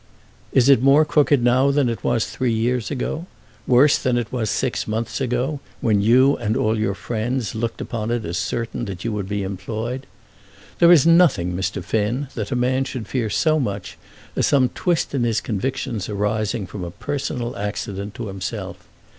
"Is 0.51 0.67
it 0.67 0.81
more 0.81 1.05
crooked 1.05 1.43
now 1.43 1.69
than 1.69 1.87
it 1.87 2.03
was 2.03 2.25
three 2.25 2.51
years 2.51 2.89
ago; 2.89 3.27
worse 3.67 3.99
than 3.99 4.17
it 4.17 4.31
was 4.31 4.49
six 4.49 4.87
months 4.87 5.21
ago, 5.21 5.59
when 5.79 6.01
you 6.01 6.35
and 6.37 6.57
all 6.57 6.75
your 6.79 6.95
friends 6.95 7.53
looked 7.53 7.79
upon 7.81 8.09
it 8.09 8.25
as 8.25 8.39
certain 8.39 8.85
that 8.85 9.05
you 9.05 9.11
would 9.13 9.29
be 9.29 9.43
employed? 9.43 10.07
There 10.79 10.91
is 10.91 11.05
nothing, 11.05 11.53
Mr. 11.55 11.83
Finn, 11.83 12.29
that 12.33 12.51
a 12.51 12.55
man 12.55 12.83
should 12.83 13.05
fear 13.07 13.29
so 13.29 13.59
much 13.59 13.95
as 14.35 14.47
some 14.47 14.69
twist 14.69 15.13
in 15.13 15.23
his 15.23 15.39
convictions 15.39 16.09
arising 16.09 16.65
from 16.65 16.83
a 16.83 16.89
personal 16.89 17.55
accident 17.55 18.15
to 18.15 18.25
himself. 18.25 18.87